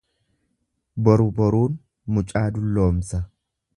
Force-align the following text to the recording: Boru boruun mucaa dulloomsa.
Boru 1.09 1.27
boruun 1.41 1.77
mucaa 2.17 2.47
dulloomsa. 2.57 3.21